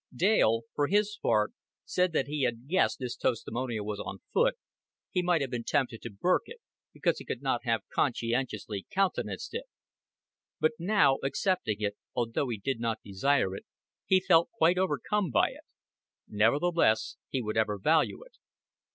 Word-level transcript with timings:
Dale, 0.15 0.63
for 0.73 0.87
his 0.87 1.19
part, 1.21 1.53
said 1.85 2.11
that 2.13 2.25
"had 2.25 2.27
he 2.27 2.51
guessed 2.67 2.97
this 2.97 3.15
testimonial 3.15 3.85
was 3.85 3.99
on 3.99 4.17
foot, 4.33 4.55
he 5.11 5.21
might 5.21 5.41
have 5.41 5.51
been 5.51 5.63
tempted 5.63 6.01
to 6.01 6.09
burk 6.09 6.41
it, 6.47 6.57
because 6.91 7.19
he 7.19 7.23
could 7.25 7.43
not 7.43 7.65
have 7.65 7.87
conscientiously 7.93 8.87
countenanced 8.89 9.53
it. 9.53 9.65
But 10.59 10.71
now 10.79 11.19
accepting 11.21 11.81
it, 11.81 11.97
although 12.15 12.47
he 12.49 12.57
did 12.57 12.79
not 12.79 12.99
desire 13.05 13.55
it, 13.55 13.67
he 14.07 14.19
felt 14.19 14.49
quite 14.49 14.79
overcome 14.79 15.29
by 15.29 15.49
it. 15.49 15.65
Nevertheless 16.27 17.17
he 17.29 17.43
would 17.43 17.55
ever 17.55 17.77
value 17.77 18.23
it." 18.23 18.37